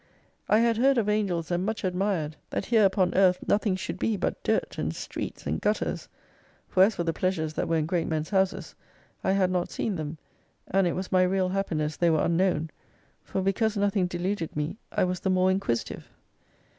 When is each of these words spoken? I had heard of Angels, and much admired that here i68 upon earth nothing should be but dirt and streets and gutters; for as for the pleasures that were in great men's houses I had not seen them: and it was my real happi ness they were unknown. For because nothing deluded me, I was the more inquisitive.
I 0.49 0.57
had 0.61 0.77
heard 0.77 0.97
of 0.97 1.07
Angels, 1.07 1.51
and 1.51 1.63
much 1.63 1.83
admired 1.83 2.35
that 2.49 2.65
here 2.65 2.81
i68 2.87 2.87
upon 2.87 3.13
earth 3.13 3.37
nothing 3.47 3.75
should 3.75 3.99
be 3.99 4.17
but 4.17 4.41
dirt 4.41 4.79
and 4.79 4.95
streets 4.95 5.45
and 5.45 5.61
gutters; 5.61 6.07
for 6.67 6.81
as 6.81 6.95
for 6.95 7.03
the 7.03 7.13
pleasures 7.13 7.53
that 7.53 7.67
were 7.67 7.75
in 7.75 7.85
great 7.85 8.07
men's 8.07 8.31
houses 8.31 8.73
I 9.23 9.33
had 9.33 9.51
not 9.51 9.69
seen 9.69 9.97
them: 9.97 10.17
and 10.65 10.87
it 10.87 10.93
was 10.93 11.11
my 11.11 11.21
real 11.21 11.51
happi 11.51 11.77
ness 11.77 11.97
they 11.97 12.09
were 12.09 12.23
unknown. 12.25 12.71
For 13.23 13.43
because 13.43 13.77
nothing 13.77 14.07
deluded 14.07 14.55
me, 14.55 14.77
I 14.91 15.03
was 15.03 15.19
the 15.19 15.29
more 15.29 15.51
inquisitive. 15.51 16.09